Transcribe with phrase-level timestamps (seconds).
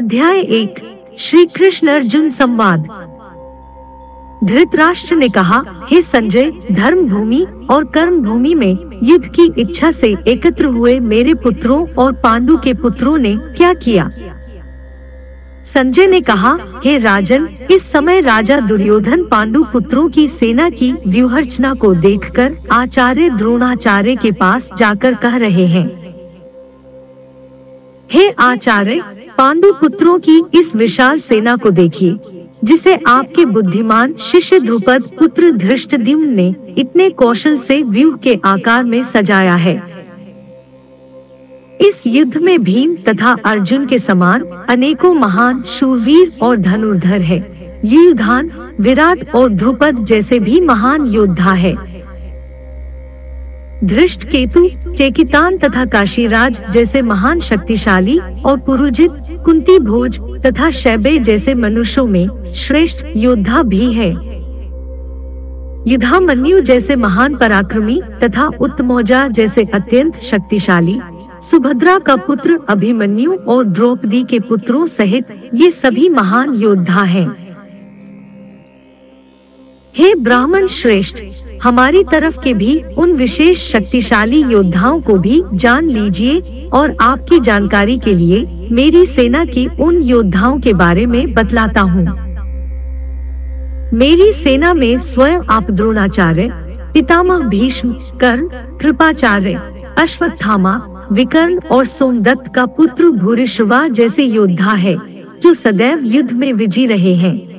[0.00, 0.74] अध्याय एक
[1.18, 2.86] श्री कृष्ण अर्जुन संवाद।
[4.44, 10.16] धृतराष्ट्र ने कहा, हे संजय धर्म भूमि और कर्म भूमि में युद्ध की इच्छा से
[10.26, 14.10] एकत्र हुए मेरे पुत्रों और पांडु के पुत्रों ने क्या किया?
[15.64, 21.74] संजय ने कहा, हे राजन, इस समय राजा दुर्योधन पांडु पुत्रों की सेना की व्यूहरचना
[21.74, 25.88] को देखकर आचार्य द्रोणाचार्य के पास जाकर कह रहे हैं।
[28.12, 29.02] हे आचार्य
[29.40, 32.18] पांडु पुत्रों की इस विशाल सेना को देखिए
[32.64, 39.02] जिसे आपके बुद्धिमान शिष्य ध्रुपद पुत्र धृष्ट ने इतने कौशल से व्यूह के आकार में
[39.02, 39.82] सजाया है।
[41.80, 47.38] इस युद्ध में भीम तथा अर्जुन के समान अनेकों महान शूरवीर और धनुर्धर है।
[47.84, 48.50] युधान
[48.80, 51.89] विराट और ध्रुपद जैसे भी महान योद्धा है।
[53.84, 59.10] धृष्ट केतु, चेकितान तथा काशीराज जैसे महान शक्तिशाली और पुरुजित
[59.44, 64.10] कुंती भोज तथा शैबे जैसे मनुष्यों में श्रेष्ठ योद्धा भी है
[65.88, 70.98] युधामन्यु जैसे महान पराक्रमी तथा उत्तमौजा जैसे अत्यंत शक्तिशाली,
[71.42, 77.49] सुभद्रा का पुत्र अभिमन्यु और द्रौपदी के पुत्रों सहित ये सभी महान योद्धा हैं।
[79.96, 81.24] हे ब्राह्मण श्रेष्ठ,
[81.62, 87.98] हमारी तरफ़ के भी उन विशेष शक्तिशाली योद्धाओं को भी जान लीजिए और आपकी जानकारी
[87.98, 92.04] के लिए मेरी सेना की उन योद्धाओं के बारे में बतलाता हूँ।
[93.92, 96.48] मेरी सेना में स्वयं आप द्रोणाचार्य,
[96.94, 99.60] पितामह भीष्म, कर्ण, कृपाचार्य,
[99.98, 100.80] अश्वत्थामा,
[101.12, 104.96] विकर्ण और सोमदत्त का पुत्र भूरिश्वा जैसे योद्धा है,
[105.42, 107.49] जो सदैव युद्ध में विजयी रहे हैं।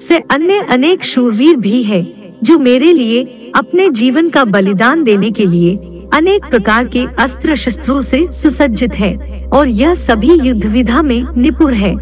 [0.00, 2.02] से अन्य अनेक शूरवीर भी है,
[2.44, 5.76] जो मेरे लिए अपने जीवन का बलिदान देने के लिए
[6.14, 9.16] अनेक प्रकार के अस्त्र शस्त्रों से सुसज्जित है
[9.52, 11.92] और यह सभी युद्ध विधा में निपुण है।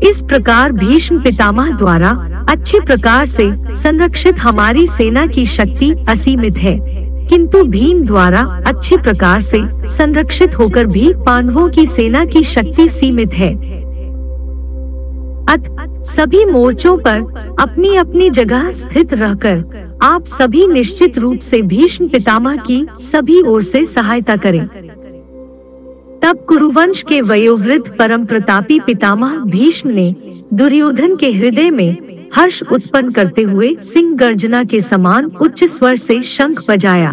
[0.00, 2.10] इस प्रकार भीष्म पितामह द्वारा
[2.48, 6.76] अच्छी प्रकार से संरक्षित हमारी सेना की शक्ति असीमित है,
[7.28, 13.34] किंतु भीम द्वारा अच्छी प्रकार से संरक्षित होकर भी पांडवों की सेना की शक्ति सीमित
[13.34, 13.71] है।
[15.52, 15.64] अत
[16.06, 22.56] सभी मोर्चों पर अपनी अपनी जगह स्थित रहकर आप सभी निश्चित रूप से भीष्म पितामह
[22.56, 24.66] की सभी ओर से सहायता करें।
[26.22, 30.14] तब कुरुवंश के वयोवृद्ध परम प्रतापी पितामह भीष्म ने
[30.54, 31.96] दुर्योधन के हृदय में
[32.34, 37.10] हर्ष उत्पन्न करते हुए सिंह गर्जना के समान उच्च स्वर से शंख बजाया।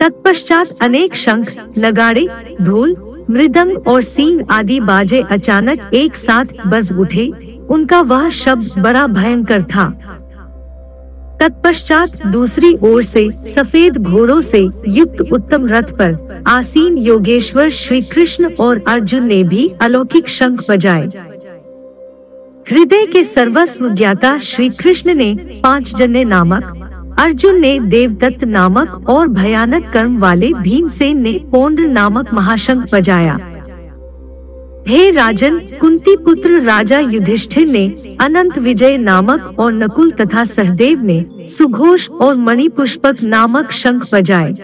[0.00, 2.28] तत्पश्चात अनेक शंख, नगाड़े,
[2.62, 2.94] ढोल
[3.30, 7.30] मृदंग और सींग आदि बाजे अचानक एक साथ बज उठे।
[7.70, 9.88] उनका वह शब्द बड़ा भयंकर था।
[11.40, 18.52] तत्पश्चात दूसरी ओर से सफ़ेद घोड़ों से युक्त उत्तम रथ पर आसीन योगेश्वर श्री कृष्ण
[18.54, 21.08] और अर्जुन ने भी अलौकिक शंख बजाए।
[22.70, 26.87] हृदय के सर्वस्व ज्ञाता श्री कृष्ण ने पाँच जन्य नामक
[27.18, 33.36] अर्जुन ने देवदत्त नामक और भयानक कर्म वाले भीमसेन ने पौंड नामक महाशंख बजाया।
[34.88, 37.86] हे राजन कुंती पुत्र राजा युधिष्ठिर ने
[38.20, 44.54] अनंत विजय नामक और नकुल तथा सहदेव ने सुघोष और मणिपुष्पक नामक शंख बजाए।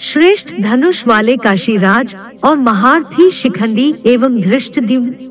[0.00, 2.14] श्रेष्ठ धनुष वाले काशीराज
[2.44, 4.80] और महारथी शिखंडी एवं धृष्ट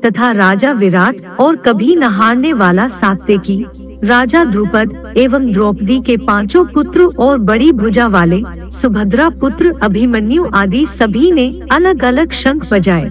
[0.06, 3.64] तथा राजा विराट और कभी न हारने वाला सात्विकी
[4.04, 10.86] राजा द्रुपद एवं द्रौपदी के पाँचों पुत्र और बड़ी भुजा वाले, सुभद्रा पुत्र, अभिमन्यु आदि
[10.86, 13.10] सभी ने अलग अलग शंख बजाए।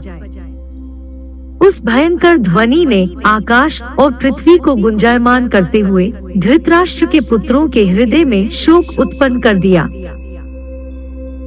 [1.61, 7.85] उस भयंकर ध्वनि ने आकाश और पृथ्वी को गुंजायमान करते हुए धृतराष्ट्र के पुत्रों के
[7.85, 9.83] हृदय में शोक उत्पन्न कर दिया।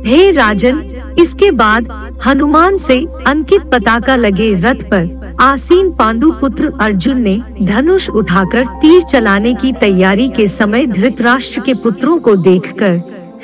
[0.06, 0.82] हे राजन,
[1.19, 1.88] इसके बाद
[2.26, 9.03] हनुमान से अंकित पताका लगे रथ पर आसीन पांडु पुत्र अर्जुन ने धनुष उठाकर तीर
[9.03, 12.97] चलाने की तैयारी के समय धृतराष्ट्र के पुत्रों को देखकर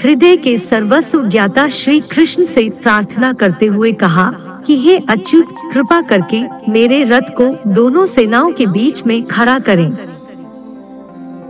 [0.02, 4.30] हृदय के सर्वस्व ज्ञाता श्री कृष्ण से प्रार्थना करते हुए कहा
[4.66, 6.42] कि हे अच्युत, कृपा करके
[6.72, 9.96] मेरे रथ को दोनों सेनाओं के बीच में खड़ा करें,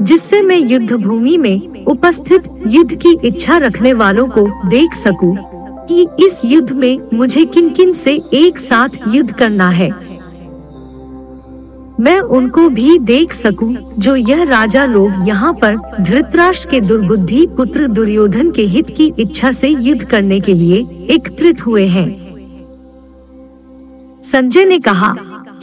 [0.03, 5.37] जिससे मैं युद्ध भूमि में उपस्थित युद्ध की इच्छा रखने वालों को देख सकूँ
[5.89, 9.93] कि इस युद्ध में मुझे किन किन से एक साथ युद्ध करना है।
[12.01, 17.87] मैं उनको भी देख सकूँ, जो यह राजा लोग यहाँ पर धृतराष्ट्र के दुर्बुद्धि पुत्र
[17.89, 20.79] दुर्योधन के हित की इच्छा से युद्ध करने के लिए
[21.11, 22.09] एकत्रित हुए हैं।
[24.23, 25.15] संजय ने कहा,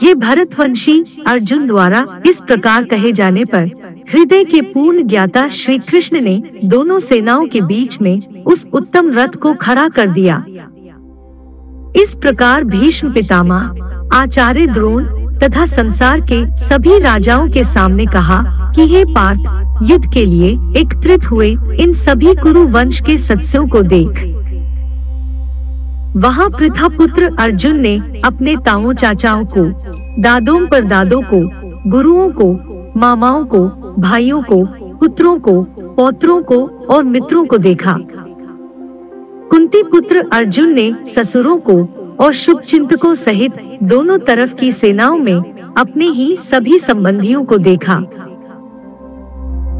[0.04, 3.70] ये भरतवंशी अर्जुन द्वारा इस प्रकार कहे जाने पर
[4.14, 9.36] हृदय के पूर्ण ज्ञाता श्री कृष्ण ने दोनों सेनाओं के बीच में उस उत्तम रथ
[9.36, 10.44] को खड़ा कर दिया।
[11.96, 15.06] इस प्रकार भीष्म पितामह, आचार्य द्रोण
[15.44, 19.40] तथा संसार के सभी राजाओं के सामने कहा कि हे पार्थ,
[19.84, 21.50] युद्ध के लिए एकत्रित हुए
[21.80, 24.24] इन सभी कुरु वंश के सदस्यों को देख।
[26.16, 29.64] वहाँ पृथा पुत्र अर्जुन ने अपने ताओ चाचाओं को,
[30.22, 31.40] दादों पर दादों को,
[31.90, 32.54] गुरुओं को,
[33.00, 33.66] मामाओं को,
[34.00, 34.66] भाइयों को,
[34.98, 35.62] पुत्रों को,
[35.96, 37.98] पौत्रों को और मित्रों को देखा।
[39.52, 43.54] कुंती पुत्र अर्जुन ने ससुरों को और शुभ चिंतकों सहित
[43.84, 48.00] दोनों तरफ़ की सेनाओं में अपने ही सभी संबंधियों को देखा।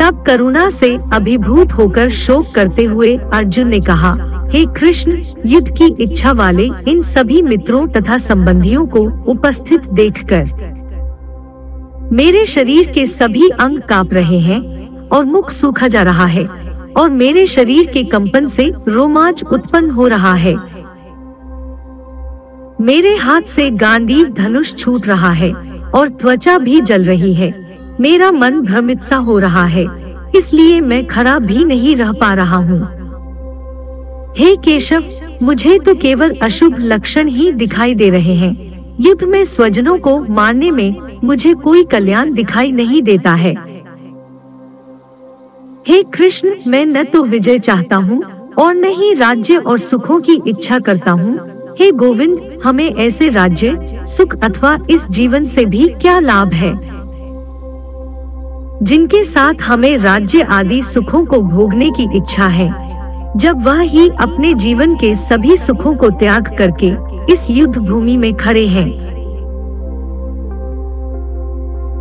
[0.02, 4.14] तब करुणा से अभिभूत होकर शोक करते हुए अर्जुन ने कहा,
[4.52, 10.50] हे कृष्ण, युद्ध की इच्छा वाले इन सभी मित्रों तथा संबंधियों को उपस्थित देखकर।
[12.14, 14.60] मेरे शरीर के सभी अंग काँप रहे हैं
[15.10, 16.46] और मुख सूखा जा रहा है
[16.98, 20.56] और मेरे शरीर के कंपन से रोमांच उत्पन्न हो रहा है।
[22.82, 25.52] मेरे हाथ से गांडीव धनुष छूट रहा है
[25.92, 27.50] और त्वचा भी जल रही है।
[28.00, 29.86] मेरा मन भ्रमित सा हो रहा है,
[30.36, 32.80] इसलिए मैं खड़ा भी नहीं रह पा रहा हूँ।
[34.38, 35.04] हे केशव,
[35.44, 38.56] मुझे तो केवल अशुभ लक्षण ही दिखाई दे रहे हैं।
[39.02, 43.54] युद्ध में स्वजनों को मारने में मुझे कोई कल्याण दिखाई नहीं देता है।
[45.88, 48.22] हे कृष्ण, मैं न तो विजय चाहता हूँ
[48.58, 51.40] और न ही राज्य और सुखों की इच्छा करता हूँ।
[51.80, 53.78] हे गोविंद, हमें ऐसे राज्य,
[54.08, 56.74] सुख अथवा इस जीवन से भी क्या लाभ है?
[58.84, 62.70] जिनके साथ हमें राज्य आदि सुखों को भोगने की इच्छा है,
[63.38, 66.94] जब वह ही अपने जीवन के सभी सुखों को त्याग करके
[67.34, 69.12] इस युद्ध भूमि में खड़े हैं।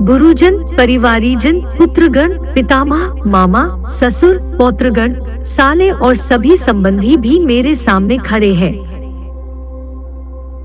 [0.03, 5.15] गुरुजन, परिवारीजन, पुत्रगण, पितामह, मामा, ससुर, पौत्रगण,
[5.45, 8.90] साले और सभी संबंधी भी मेरे सामने खड़े हैं।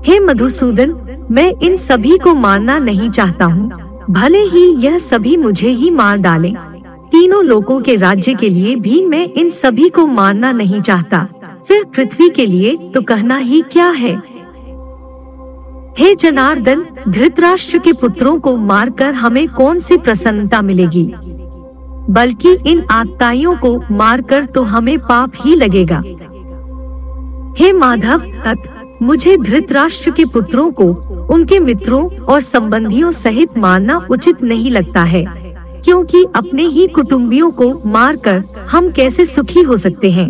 [0.06, 0.94] हे मधुसूदन,
[1.30, 3.68] मैं इन सभी को मारना नहीं चाहता हूँ।
[4.10, 6.54] भले ही यह सभी मुझे ही मार डालें।
[7.10, 11.26] तीनों लोगों के राज्य के लिए भी मैं इन सभी को मारना नहीं चाहता।
[11.68, 14.14] फिर पृथ्वी के लिए तो कहना ही क्या है?
[15.98, 21.04] हे जनार्दन, धृतराष्ट्र के पुत्रों को मारकर हमें कौन सी प्रसन्नता मिलेगी?
[22.10, 26.02] बल्कि इन आत्ताइयों को मारकर तो हमें पाप ही लगेगा।
[27.58, 28.22] हे माधव
[29.02, 30.84] मुझे धृतराष्ट्र के पुत्रों को,
[31.34, 35.24] उनके मित्रों और संबंधियों सहित मारना उचित नहीं लगता है,
[35.84, 40.28] क्योंकि अपने ही कुटुंबियों को मारकर हम कैसे सुखी हो सकते हैं।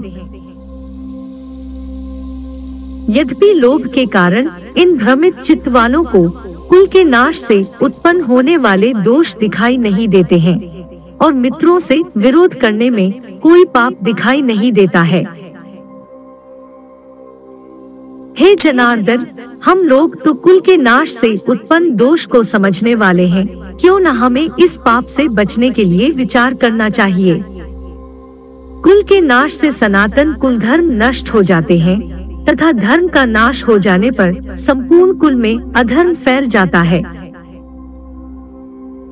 [3.11, 6.29] यद्यपि लोभ के कारण इन भ्रमित चित्त वालों को
[6.69, 10.59] कुल के नाश से उत्पन्न होने वाले दोष दिखाई नहीं देते हैं,
[11.19, 15.25] और मित्रों से विरोध करने में कोई पाप दिखाई नहीं देता है।
[18.39, 19.27] हे जनार्दन,
[19.65, 23.47] हम लोग तो कुल के नाश से उत्पन्न दोष को समझने वाले हैं।
[23.77, 27.45] क्यों न हमें इस पाप से बचने के लिए विचार करना चाहिए?
[28.83, 32.01] कुल के नाश से सनातन कुल धर्म नष्ट हो जाते हैं,
[32.45, 37.03] तथा धर्म का नाश हो जाने पर संपूर्ण कुल में अधर्म फैल जाता है।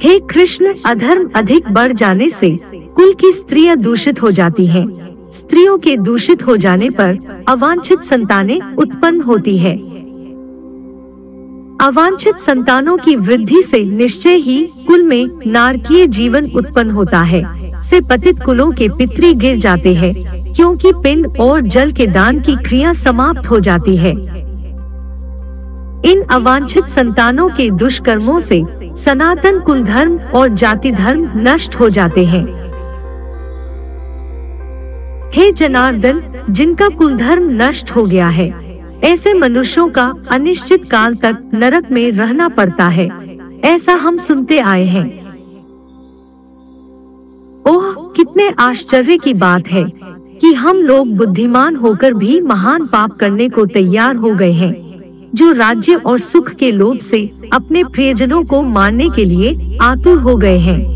[0.02, 2.56] हे कृष्ण, अधर्म अधिक बढ़ जाने से
[2.96, 5.03] कुल की स्त्रियाँ दूषित हो जाती हैं।
[5.34, 9.74] स्त्रियों के दूषित हो जाने पर अवांछित संतानें उत्पन्न होती है।
[11.80, 17.42] अवांछित संतानों की वृद्धि से निश्चय ही कुल में नारकीय जीवन उत्पन्न होता है,
[17.82, 20.14] से पतित कुलों के पितरी गिर जाते हैं,
[20.54, 24.12] क्योंकि पिंड और जल के दान की क्रिया समाप्त हो जाती है।
[26.04, 28.62] इन अवांछित संतानों के दुष्कर्मों से
[28.96, 32.63] सनातन कुल धर्म और जाति धर्म नष्ट हो जाते हैं।
[35.34, 38.48] हे जनार्दन, जिनका कुल धर्म नष्ट हो गया है,
[39.04, 43.08] ऐसे मनुष्यों का अनिश्चित काल तक नरक में रहना पड़ता है,
[43.64, 45.04] ऐसा हम सुनते आए हैं।
[47.64, 49.84] ओह, कितने आश्चर्य की बात है
[50.40, 54.74] कि हम लोग बुद्धिमान होकर भी महान पाप करने को तैयार हो गए हैं,
[55.34, 60.36] जो राज्य और सुख के लोभ से अपने प्रियजनों को मारने के लिए आतुर हो
[60.36, 60.93] गए हैं।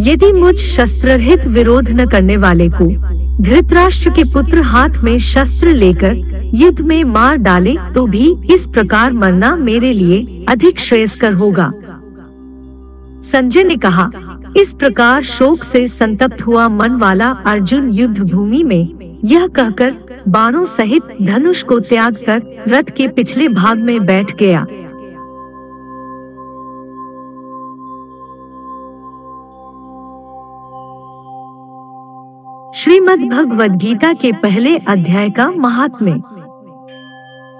[0.00, 2.86] यदि मुझ शस्त्ररहित विरोध न करने वाले को
[3.42, 6.14] धृतराष्ट्र के पुत्र हाथ में शस्त्र लेकर
[6.54, 11.70] युद्ध में मार डाले तो भी इस प्रकार मरना मेरे लिए अधिक श्रेयस्कर होगा।
[13.22, 14.10] संजय ने कहा,
[14.56, 19.94] इस प्रकार शोक से संतप्त हुआ मन वाला अर्जुन युद्ध भूमि में यह कहकर
[20.28, 24.66] बाणों सहित धनुष को त्याग कर रथ के पिछले भाग में बैठ गया।
[32.84, 36.12] श्रीमद् भगवद गीता के पहले अध्याय का महात्म्य।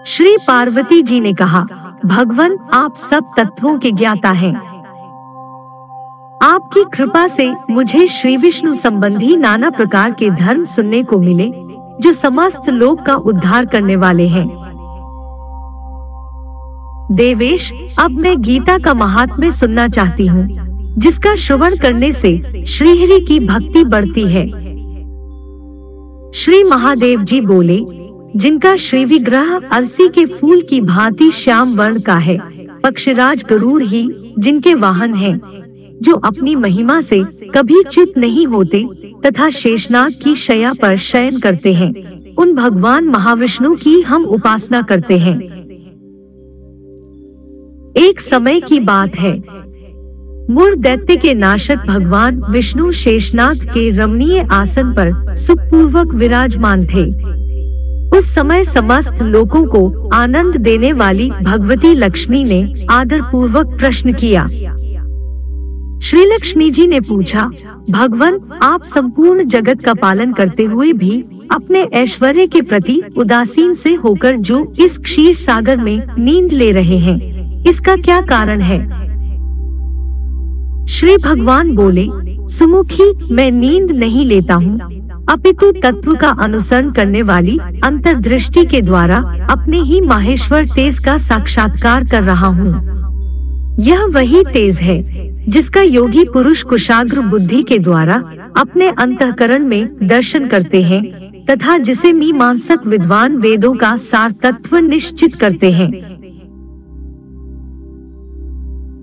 [0.07, 1.61] श्री पार्वती जी ने कहा,
[2.07, 4.54] भगवान आप सब तत्वों के ज्ञाता हैं।
[6.43, 11.50] आपकी कृपा से मुझे श्री विष्णु संबंधी नाना प्रकार के धर्म सुनने को मिले,
[12.00, 14.47] जो समस्त लोक का उद्धार करने वाले हैं।
[17.12, 20.47] देवेश, अब मैं गीता का महात्म्य सुनना चाहती हूँ,
[20.99, 24.63] जिसका श्रवण करने से श्रीहरि की भक्ति बढ़ती है।
[26.35, 27.79] श्री महादेव जी बोले
[28.37, 32.37] जिनका श्री विग्रह अलसी के फूल की भांति श्याम वर्ण का है
[32.81, 35.38] पक्षराज गरुड़ ही जिनके वाहन हैं,
[36.03, 37.23] जो अपनी महिमा से
[37.55, 38.85] कभी चित नहीं होते
[39.26, 41.93] तथा शेषनाग की शया पर शयन करते हैं
[42.35, 45.38] उन भगवान महाविष्णु की हम उपासना करते हैं।
[47.97, 49.33] एक समय की बात है
[50.51, 57.05] मूर दैत्य के नाशक भगवान विष्णु शेषनाग के रमणीय आसन पर सुखपूर्वक विराजमान थे।
[58.17, 64.47] उस समय समस्त लोगों को आनंद देने वाली भगवती लक्ष्मी ने आदर पूर्वक प्रश्न किया।
[66.01, 67.51] श्री लक्ष्मी जी ने पूछा,
[67.91, 73.95] भगवान, आप संपूर्ण जगत का पालन करते हुए भी अपने ऐश्वर्य के प्रति उदासीन से
[73.95, 79.13] होकर जो इस क्षीर सागर में नींद ले रहे हैं, इसका क्या कारण है?
[80.88, 82.07] श्री भगवान बोले,
[82.49, 84.79] सुमुखी, मैं नींद नहीं लेता हूँ।
[85.29, 89.17] अपितु तत्व का अनुसरण करने वाली अंतर्दृष्टि के द्वारा
[89.50, 92.95] अपने ही माहेश्वर तेज का साक्षात्कार कर रहा हूँ।
[93.81, 95.00] यह वही तेज है,
[95.49, 98.23] जिसका योगी पुरुष कुशाग्र बुद्धि के द्वारा
[98.57, 101.03] अपने अंतकरण में दर्शन करते हैं,
[101.50, 106.13] तथा जिसे मीमांसक विद्वान वेदों का सार तत्व निश्चित करते हैं।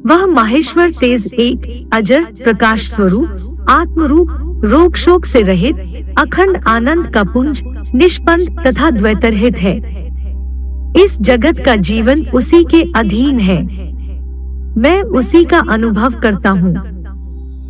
[0.05, 5.75] वह माहेश्वर तेज एक अजर प्रकाश स्वरूप आत्म रूप रोग शोक से रहित,
[6.19, 7.61] अखंड आनंद का पुंज,
[7.95, 9.77] निष्पन्द तथा द्वैतरहित है।
[11.03, 13.61] इस जगत का जीवन उसी के अधीन है।
[14.77, 16.73] मैं उसी का अनुभव करता हूँ।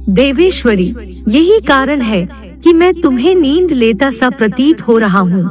[0.09, 0.95] देवेश्वरी,
[1.27, 2.25] यही कारण है
[2.63, 5.49] कि मैं तुम्हें नींद लेता सा प्रतीत हो रहा हूँ।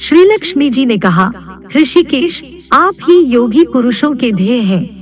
[0.00, 1.32] श्री लक्ष्मी जी ने कहा,
[1.76, 5.01] ऋषिकेश, आप ही योगी पुरुषों के ध्येय हैं।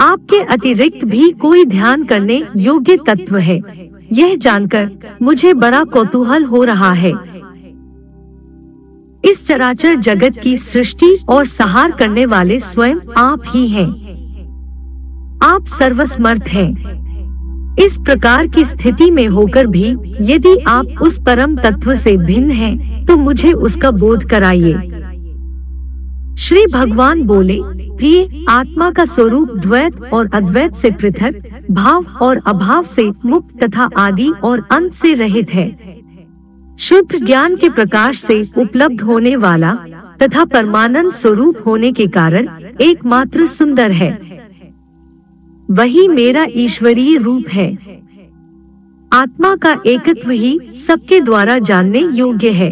[0.00, 3.60] आपके अतिरिक्त भी कोई ध्यान करने योग्य तत्व है
[4.12, 4.90] यह जानकर
[5.22, 7.12] मुझे बड़ा कौतूहल हो रहा है
[9.24, 13.88] इस चराचर जगत की सृष्टि और सहार करने वाले स्वयं आप ही हैं।
[15.42, 19.84] आप सर्वसमर्थ हैं। इस प्रकार की स्थिति में होकर भी
[20.20, 24.72] यदि आप उस परम तत्व से भिन्न हैं, तो मुझे उसका बोध कराइए
[26.40, 31.34] श्री भगवान बोले, प्रिय, आत्मा का स्वरूप द्वैत और अद्वैत से पृथक,
[31.70, 35.78] भाव और अभाव से मुक्त तथा आदि और अंत से रहित है।
[36.78, 39.72] शुद्ध ज्ञान के प्रकाश से उपलब्ध होने वाला
[40.22, 42.48] तथा परमानंद स्वरूप होने के कारण
[42.80, 44.10] एकमात्र सुंदर है।
[45.70, 47.78] वही मेरा ईश्वरीय रूप है।
[49.12, 52.70] आत्मा का एकत्व ही सबके द्वारा जानने योग्य है।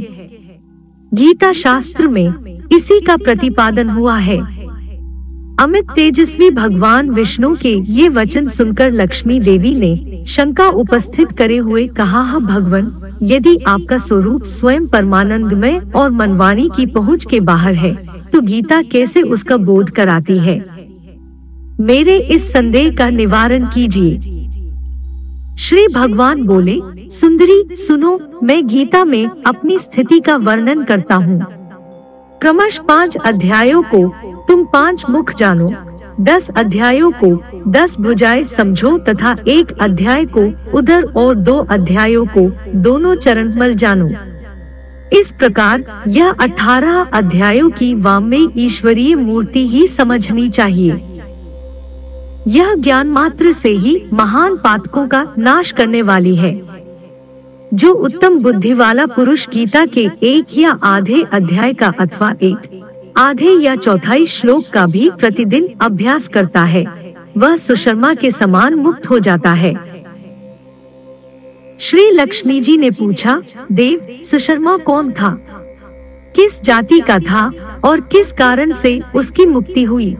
[1.15, 4.39] गीता शास्त्र में इसी का प्रतिपादन हुआ है।
[5.61, 11.87] अमित तेजस्वी भगवान विष्णु के ये वचन सुनकर लक्ष्मी देवी ने शंका उपस्थित करे हुए
[11.89, 17.95] कहा हाँ भगवान, यदि आपका स्वरूप स्वयं परमानंदमय और मनवाणी की पहुँच के बाहर है
[18.33, 20.59] तो गीता कैसे उसका बोध कराती है?
[21.81, 24.37] मेरे इस संदेह का निवारण कीजिए।
[25.59, 26.79] श्री भगवान बोले,
[27.11, 31.58] सुंदरी, सुनो, मैं गीता में अपनी स्थिति का वर्णन करता हूँ।
[32.41, 34.09] क्रमश पाँच अध्यायों को
[34.49, 35.69] तुम पाँच मुख जानो।
[36.21, 37.31] दस अध्यायों को
[37.71, 43.75] दस भुजाएँ समझो तथा एक अध्याय को उधर और दो अध्यायों को दोनों चरण मल
[43.75, 44.09] जानो।
[45.13, 51.01] इस प्रकार यह अठारह अध्यायों की वामय ईश्वरीय मूर्ति ही समझनी चाहिए।
[52.49, 56.68] यह ज्ञान मात्र से ही महान पातकों का नाश करने वाली है।
[57.75, 62.83] जो उत्तम बुद्धि वाला पुरुष गीता के एक या आधे अध्याय का अथवा एक,
[63.17, 69.11] आधे या चौथाई श्लोक का भी प्रतिदिन अभ्यास करता है, वह सुशर्मा के समान मुक्त
[69.11, 69.75] हो जाता है।
[71.81, 75.31] श्री लक्ष्मी जी ने पूछा, देव, सुशर्मा कौन था?
[76.37, 77.53] किस जाति का था
[77.85, 80.17] और किस कारण से उसकी मुक्ति हुई?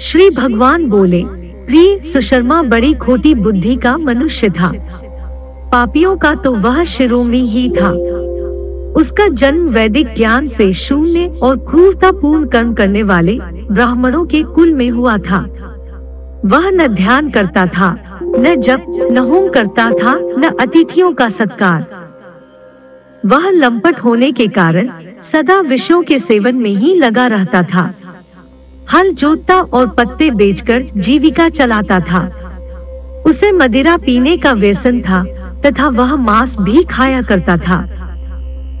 [0.00, 1.22] श्री भगवान बोले,
[1.66, 4.72] प्रिय सुशर्मा बड़ी खोटी बुद्धि का मनुष्य था।
[5.72, 7.90] पापियों का तो वह शिरोमी ही था।
[8.96, 13.38] उसका जन्म वैदिक ज्ञान से शून्य और क्रूरता पूर्ण कर्म करने वाले
[13.70, 15.38] ब्राह्मणों के कुल में हुआ था।
[16.44, 21.86] वह न ध्यान करता था, न जप, न होम करता था, न अतिथियों का सत्कार।
[23.26, 24.90] वह लंपट होने के कारण
[25.22, 27.94] सदा विषयों के सेवन में ही लगा रहता था।
[28.94, 32.20] हल जोतता और पत्ते बेचकर जीविका चलाता था।
[33.26, 35.24] उसे मदिरा पीने का व्यसन था
[35.66, 37.84] तथा वह मांस भी खाया करता था।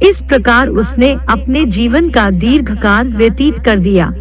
[0.02, 4.12] इस प्रकार उसने अपने जीवन का दीर्घ काल व्यतीत कर दिया।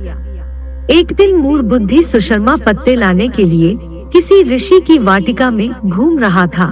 [0.90, 6.20] एक दिन मूल बुद्धि सुशर्मा पत्ते लाने के लिए किसी ऋषि की वाटिका में घूम
[6.20, 6.68] रहा था।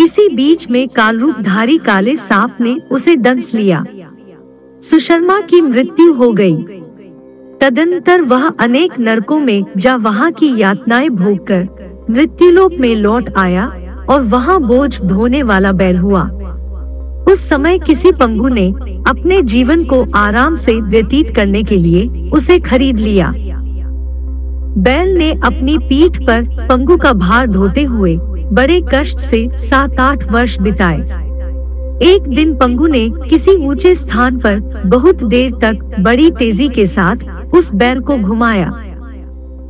[0.00, 3.84] इसी बीच में कालरूपधारी काले सांप ने उसे दंस लिया।
[4.82, 6.56] सुशर्मा की मृत्यु हो गई।
[7.60, 11.68] तदंतर वह अनेक नरकों में जा वहाँ की यातनाएँ भोग कर
[12.10, 13.66] मृत्युलोक में लौट आया
[14.08, 16.22] और वहाँ बोझ ढोने वाला बैल हुआ।
[17.28, 18.68] उस समय किसी पंगु ने
[19.06, 23.32] अपने जीवन को आराम से व्यतीत करने के लिए उसे खरीद लिया।
[24.78, 28.16] बैल ने अपनी पीठ पर पंगु का भार ढोते हुए
[28.52, 31.24] बड़े कष्ट से सात आठ वर्ष बिताए।
[32.02, 37.54] एक दिन पंगु ने किसी ऊँचे स्थान पर बहुत देर तक बड़ी तेज़ी के साथ
[37.54, 38.72] उस बैल को घुमाया।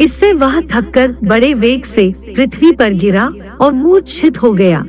[0.00, 4.84] इससे वह थककर बड़े वेग से पृथ्वी पर गिरा और मूर्छित हो गया।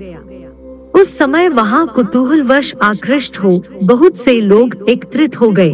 [0.96, 5.74] उस समय वहाँ कुतूहल वर्ष आकृष्ट हो, बहुत से लोग एकत्रित हो गए।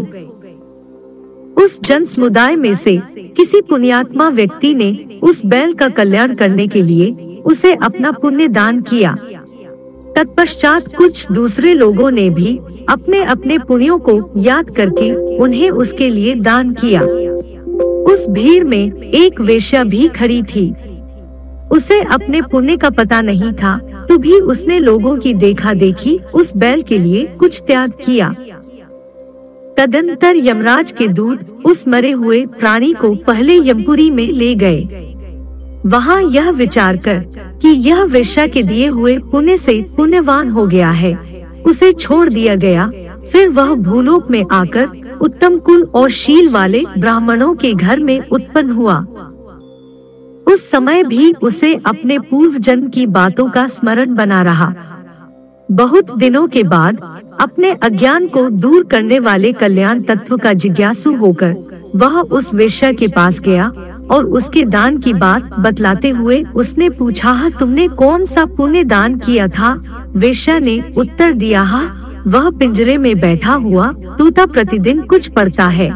[1.64, 3.02] उस जन समुदाय में से
[3.38, 8.82] किसी पुण्यात्मा व्यक्ति ने उस बैल का कल्याण करने के लिए उसे अपना पुण्य दान
[8.82, 9.16] किया।
[10.16, 12.60] तत्पश्चात कुछ दूसरे लोगों ने भी
[12.90, 17.02] अपने अपने पुण्यों को याद करके उन्हें उसके लिए दान किया।
[18.14, 20.74] उस भीड़ में एक वेश्या भी खड़ी थी।
[21.74, 23.78] उसे अपने पुण्य का पता नहीं था
[24.10, 28.34] तो भी उसने लोगों की देखा देखी उस बैल के लिए कुछ त्याग किया।
[29.78, 34.82] तदंतर यमराज के दूत उस मरे हुए प्राणी को पहले यमपुरी में ले गए।
[35.86, 37.20] वहाँ यह विचार कर
[37.62, 41.14] कि यह वेश्या के दिए हुए पुण्य से पुण्यवान हो गया है।
[41.66, 42.90] उसे छोड़ दिया गया,
[43.24, 48.72] फिर वह भूलोक में आकर उत्तम कुल और शील वाले ब्राह्मणों के घर में उत्पन्न
[48.72, 49.06] हुआ।
[50.48, 54.74] उस समय भी उसे अपने पूर्व जन्म की बातों का स्मरण बना रहा।
[55.72, 57.00] बहुत दिनों के बाद
[57.42, 61.56] अपने अज्ञान को दूर करने वाले कल्याण तत्व का जिज्ञासु होकर
[61.96, 63.72] वह उस वेश्या के पास गया
[64.12, 69.18] और उसके दान की बात बतलाते हुए उसने पूछा हाँ, तुमने कौन सा पुण्य दान
[69.20, 69.74] किया था?
[70.16, 71.82] वेश्या ने उत्तर दिया हा
[72.28, 75.90] वह पिंजरे में बैठा हुआ तूता प्रतिदिन कुछ पढ़ता है।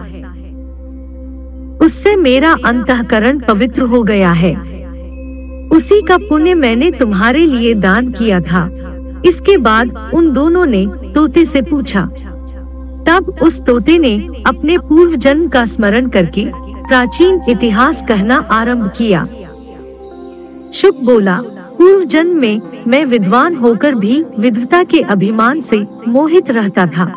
[1.81, 4.53] उससे मेरा अंतकरण पवित्र हो गया है।
[5.67, 8.69] उसी का पुण्य मैंने तुम्हारे लिए दान किया था।
[9.25, 12.01] इसके बाद उन दोनों ने तोते से पूछा।
[13.07, 16.45] तब उस तोते ने अपने पूर्व जन्म का स्मरण करके
[16.87, 19.25] प्राचीन इतिहास कहना आरंभ किया।
[20.73, 21.41] शुभ बोला
[21.77, 27.11] पूर्व जन्म में मैं विद्वान होकर भी विधता के अभिमान से मोहित रहता था।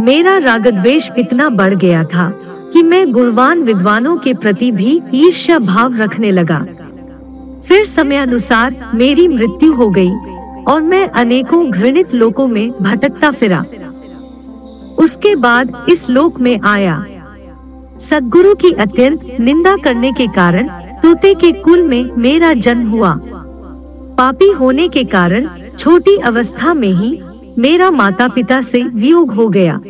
[0.00, 2.40] मेरा रागद्वेश इतना बढ़ गया था।
[2.76, 6.58] कि मैं गुणवान विद्वानों के प्रति भी ईर्ष्या भाव रखने लगा।
[7.66, 10.10] फिर समय अनुसार मेरी मृत्यु हो गई
[10.68, 13.64] और मैं अनेकों घृणित लोकों में भटकता फिरा।
[14.98, 16.98] उसके बाद इस लोक में आया।
[18.00, 20.68] सदगुरु की अत्यंत निंदा करने के कारण
[21.02, 23.18] तोते के कुल में मेरा जन्म हुआ।
[24.18, 27.18] पापी होने के कारण छोटी अवस्था में ही
[27.58, 29.80] मेरा माता पिता से वियोग हो गया।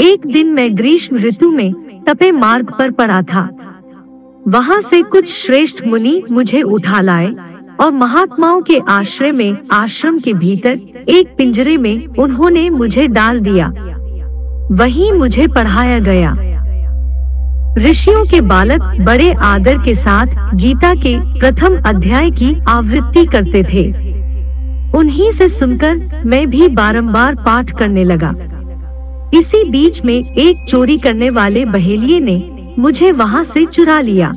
[0.00, 3.48] एक दिन मैं ग्रीष्म ऋतु में तपे मार्ग पर पड़ा था।
[4.48, 7.34] वहाँ से कुछ श्रेष्ठ मुनि मुझे उठा लाए
[7.80, 13.72] और महात्माओं के आश्रय में, आश्रम के भीतर, एक पिंजरे में उन्होंने मुझे डाल दिया।
[14.70, 16.36] वहीं मुझे पढ़ाया गया।
[17.78, 23.84] ऋषियों के बालक बड़े आदर के साथ गीता के प्रथम अध्याय की आवृत्ति करते थे।
[24.98, 28.34] उन्हीं से सुनकर मैं भी बारंबार पाठ करने लगा।
[29.34, 32.36] इसी बीच में एक चोरी करने वाले बहेलिए ने
[32.78, 34.32] मुझे वहाँ से चुरा लिया।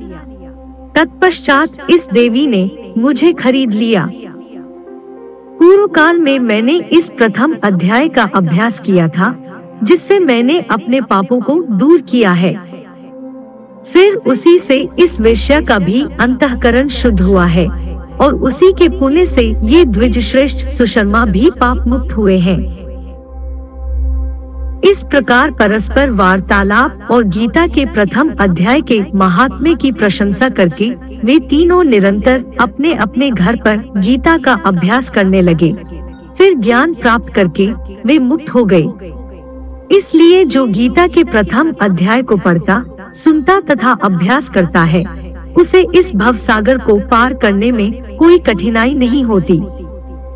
[0.96, 4.10] तत्पश्चात इस देवी ने मुझे खरीद लिया।
[5.60, 9.36] पूर्व काल में मैंने इस प्रथम अध्याय का अभ्यास किया था,
[9.84, 12.54] जिससे मैंने अपने पापों को दूर किया है।
[13.94, 17.68] फिर उसी से इस विषय का भी अंतकरण शुद्ध हुआ है,
[18.22, 22.81] और उसी के पुण्य से ये द्विज श्रेष्ठ सुशर्मा भी पाप मुक्त हुए हैं।
[24.84, 30.90] इस प्रकार परस्पर वार्तालाप और गीता के प्रथम अध्याय के महात्म्य की प्रशंसा करके
[31.24, 35.74] वे तीनों निरंतर अपने अपने घर पर गीता का अभ्यास करने लगे।
[36.38, 37.68] फिर ज्ञान प्राप्त करके
[38.06, 38.86] वे मुक्त हो गए।
[39.98, 45.04] इसलिए जो गीता के प्रथम अध्याय को पढ़ता, सुनता तथा अभ्यास करता है,
[45.58, 49.62] उसे इस भव सागर को पार करने में कोई कठिनाई नहीं होती।